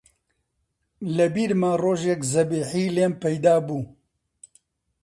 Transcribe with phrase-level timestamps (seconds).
[1.15, 3.83] لەبیرمە ڕۆژێک زەبیحی لێم پەیدا بوو